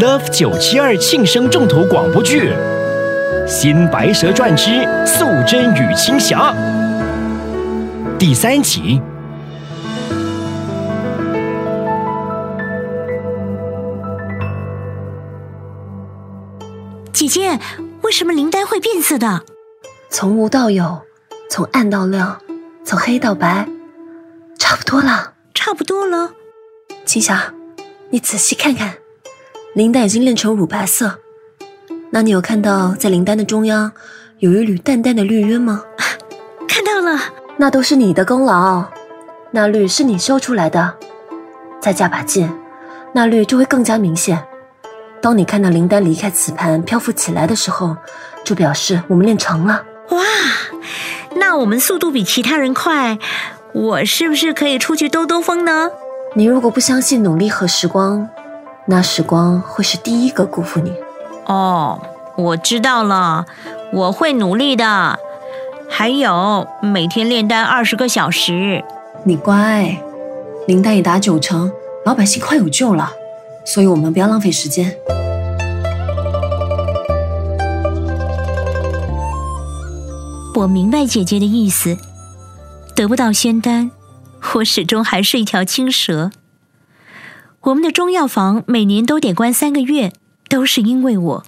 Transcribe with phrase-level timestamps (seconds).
[0.00, 2.52] Love 九七二庆生重头广播剧
[3.48, 6.52] 《新白蛇传之素贞与青霞》
[8.16, 9.02] 第三集。
[17.12, 17.58] 姐姐，
[18.02, 19.42] 为什么灵丹会变色的？
[20.10, 21.02] 从无到有，
[21.50, 22.40] 从暗到亮，
[22.84, 23.66] 从黑到白，
[24.60, 25.32] 差不多了。
[25.54, 26.30] 差不多了。
[27.04, 27.52] 青霞，
[28.10, 28.94] 你仔细看看，
[29.74, 31.18] 灵丹已经炼成乳白色。
[32.10, 33.92] 那你有看到在灵丹的中央
[34.38, 35.84] 有一缕淡淡的绿晕吗？
[36.66, 37.20] 看到了。
[37.60, 38.84] 那都是你的功劳，
[39.50, 40.94] 那绿是你修出来的。
[41.80, 42.48] 再加把劲，
[43.12, 44.42] 那绿就会更加明显。
[45.20, 47.96] 当你看到灵丹离开瓷盘漂浮起来的时候，
[48.44, 49.84] 就表示我们练成了。
[50.10, 50.22] 哇，
[51.34, 53.18] 那我们速度比其他人快，
[53.74, 55.90] 我是不是可以出去兜兜风呢？
[56.36, 58.28] 你如果不相信努力和时光，
[58.90, 60.94] 那时光会是第一个辜负你。
[61.44, 62.00] 哦，
[62.38, 63.44] 我知道了，
[63.92, 65.18] 我会努力的。
[65.90, 68.82] 还有，每天炼丹二十个小时。
[69.24, 70.02] 你乖，
[70.66, 71.70] 灵丹已达九成，
[72.06, 73.12] 老百姓快有救了。
[73.66, 74.96] 所以我们不要浪费时间。
[80.54, 81.98] 我明白姐姐的意思，
[82.96, 83.90] 得不到仙丹，
[84.54, 86.30] 我始终还是一条青蛇。
[87.68, 90.12] 我们的中药房每年都得关三个月，
[90.48, 91.44] 都是因为我。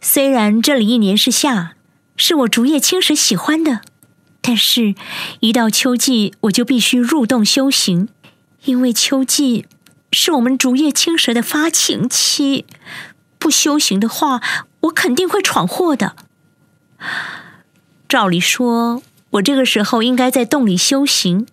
[0.00, 1.74] 虽然这里一年是夏，
[2.16, 3.82] 是我竹叶青蛇喜欢的，
[4.40, 4.94] 但是，
[5.40, 8.08] 一到秋季我就必须入洞修行，
[8.64, 9.66] 因为秋季。
[10.10, 12.66] 是我们竹叶青蛇的发情期，
[13.38, 14.40] 不修行的话，
[14.82, 16.14] 我肯定会闯祸的。
[18.08, 21.48] 照理说，我这个时候应该在洞里修行，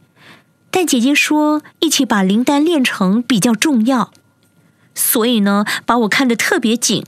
[0.71, 4.11] 但姐姐说一起把灵丹炼成比较重要，
[4.95, 7.05] 所以呢，把我看得特别紧。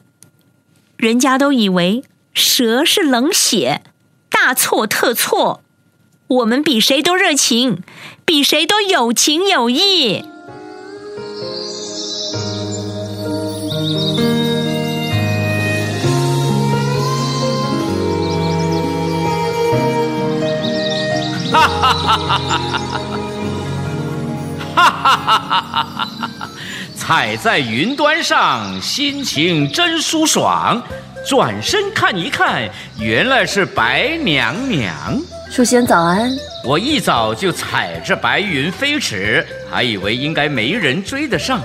[0.97, 2.03] 人家都以为
[2.33, 3.81] 蛇是冷血，
[4.29, 5.61] 大错特错。
[6.27, 7.81] 我们比谁都热情，
[8.25, 10.25] 比谁都有情有义。
[21.51, 23.02] 哈哈哈哈哈
[25.37, 25.59] 哈！
[25.61, 26.49] 哈哈哈哈！
[26.95, 30.81] 踩在云端上，心情真舒爽。
[31.27, 34.93] 转身看一看，原来是白娘娘。
[35.49, 36.29] 树仙早安！
[36.65, 41.61] 我一早就踩着白云飞驰，还以为应该没人追得上。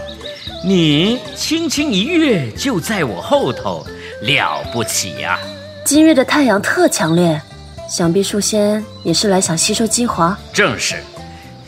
[0.65, 3.87] 你轻轻一跃，就在我后头，
[4.23, 5.39] 了不起呀！
[5.85, 7.41] 今日的太阳特强烈。
[7.89, 10.97] 想必树仙也是来想吸收精华，正是，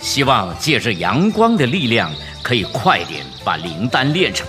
[0.00, 2.10] 希望借着阳光的力量，
[2.42, 4.46] 可以快点把灵丹炼成。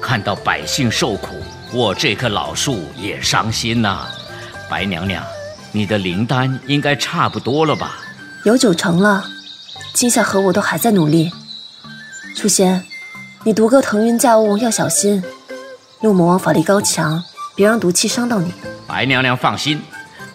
[0.00, 1.42] 看到百姓受苦，
[1.72, 4.06] 我这棵老树也伤心呐。
[4.70, 5.22] 白娘娘，
[5.72, 7.98] 你的灵丹应该差不多了吧？
[8.44, 9.24] 有九成了，
[9.92, 11.30] 今夏和我都还在努力。
[12.36, 12.84] 楚仙，
[13.44, 15.22] 你独个腾云驾雾要小心，
[16.00, 17.22] 陆魔王法力高强，
[17.54, 18.52] 别让毒气伤到你。
[18.86, 19.80] 白娘娘放心。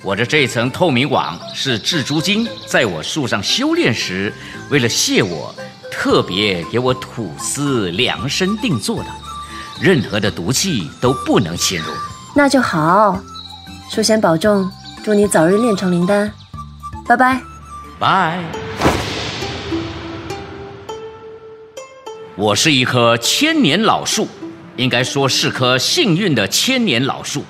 [0.03, 4.31] 我的这层透明网是蜘蛛精在我树上修炼时，
[4.69, 5.53] 为了谢我，
[5.91, 9.09] 特别给我吐丝量身定做的，
[9.81, 11.91] 任何的毒气都不能侵入。
[12.35, 13.19] 那就好，
[13.89, 14.69] 树仙保重，
[15.03, 16.31] 祝你早日炼成灵丹，
[17.07, 17.41] 拜拜。
[17.99, 18.43] 拜。
[22.35, 24.27] 我是一棵千年老树，
[24.75, 27.43] 应该说是棵幸运的千年老树。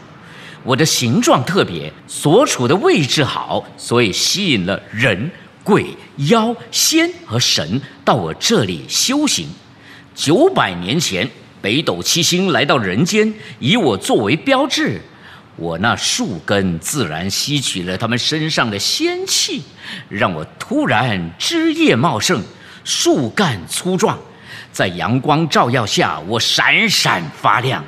[0.63, 5.31] 我的形状特别，所处的位置好，所以吸引了人、
[5.63, 5.85] 鬼、
[6.29, 9.47] 妖、仙和神到我这里修行。
[10.13, 11.29] 九百年前，
[11.61, 14.99] 北斗七星来到人间，以我作为标志，
[15.55, 19.63] 我那树根自然吸取了他们身上的仙气，
[20.09, 22.43] 让我突然枝叶茂盛，
[22.83, 24.19] 树干粗壮，
[24.71, 27.83] 在阳光照耀下，我闪闪发亮。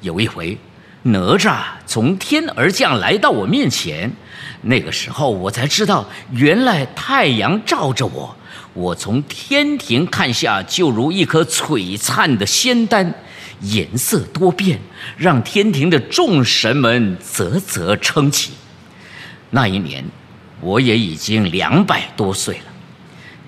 [0.00, 0.58] 有一回。
[1.02, 4.10] 哪吒从天而降，来到我面前。
[4.62, 8.36] 那个时候，我才知道，原来太阳照着我，
[8.74, 13.14] 我从天庭看下，就如一颗璀璨的仙丹，
[13.60, 14.80] 颜色多变，
[15.16, 18.52] 让天庭的众神们啧啧称奇。
[19.50, 20.04] 那一年，
[20.60, 22.67] 我也已经两百多岁了。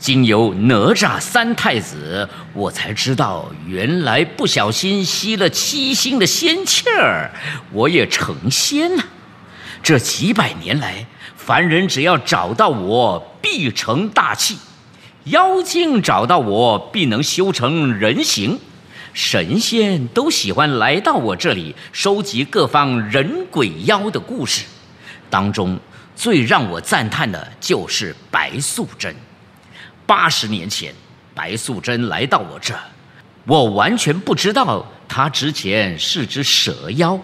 [0.01, 7.31] 经由哪吒三太子，我才知道原来不小心吸了七星的仙气儿，
[7.71, 9.05] 我也成仙了。
[9.83, 11.07] 这几百年来，
[11.37, 14.57] 凡人只要找到我，必成大器；
[15.25, 18.59] 妖精找到我，必能修成人形；
[19.13, 24.65] 神仙都喜欢来到我这里收集各方人鬼妖的故事，
[25.29, 25.79] 当中
[26.17, 29.15] 最让我赞叹的就是白素贞。
[30.11, 30.93] 八十年前，
[31.37, 32.75] 白素贞来到我这，
[33.45, 37.17] 我完全不知道她之前是只蛇妖，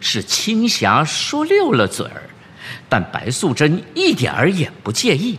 [0.00, 2.28] 是青霞说溜了嘴儿，
[2.88, 5.38] 但白素贞一点儿也不介意，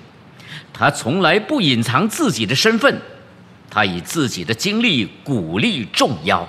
[0.72, 2.98] 她从来不隐藏自己的身份。
[3.70, 6.48] 他以自己的经历鼓励众妖，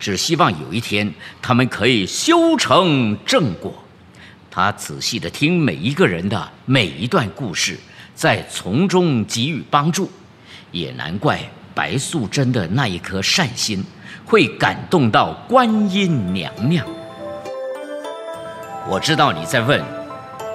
[0.00, 1.08] 只希望有一天
[1.40, 3.72] 他们可以修成正果。
[4.50, 7.78] 他仔细地听每一个人的每一段故事，
[8.18, 10.10] 在从中给予帮助。
[10.72, 11.38] 也难怪
[11.72, 13.82] 白素贞的那一颗善心
[14.26, 16.84] 会感动到观音娘娘。
[18.88, 19.80] 我知道你在问，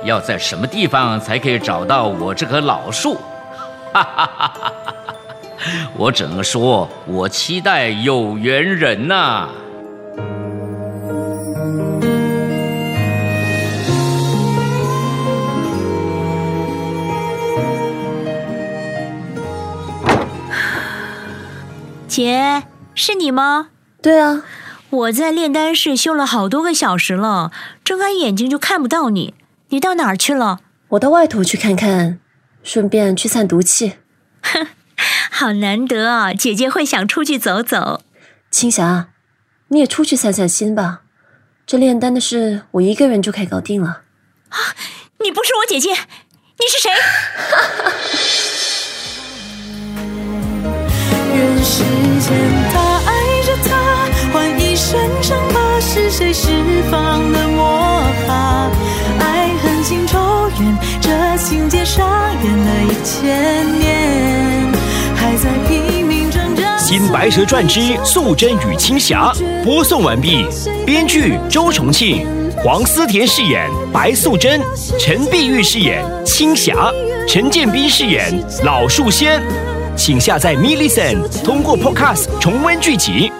[0.04, 3.16] 要在什么地方才可以找到我这棵老树？
[3.94, 4.74] 哈哈哈哈哈！
[5.96, 9.48] 我只能说，我期待有缘人呐。
[22.14, 23.70] 姐，是你吗？
[24.00, 24.44] 对啊，
[24.92, 27.52] 我在炼丹室修了好多个小时了，
[27.84, 29.34] 睁开眼睛就看不到你。
[29.70, 30.60] 你到哪儿去了？
[30.90, 32.20] 我到外头去看看，
[32.64, 33.94] 顺便去散毒气。
[34.44, 34.68] 哼。
[35.32, 36.32] 好难得啊！
[36.32, 38.04] 姐姐会想出去走走。
[38.52, 39.08] 青霞，
[39.70, 41.02] 你也出去散散心吧。
[41.66, 44.04] 这炼丹的事，我一个人就可以搞定了。
[44.50, 44.58] 啊！
[45.24, 46.92] 你不是我姐姐，你是谁？
[63.24, 64.70] 千年，
[65.16, 66.78] 还在拼命挣扎。
[66.82, 69.32] 《新白蛇传之素贞与青霞》
[69.64, 70.46] 播送完毕，
[70.86, 72.28] 编剧周重庆，
[72.58, 74.60] 黄思甜饰演白素贞，
[75.00, 76.92] 陈碧玉饰演青霞，
[77.26, 79.42] 陈建斌饰演老树仙。
[79.96, 83.32] 请下载 m i l l i c e n 通过 Podcast 重温剧集。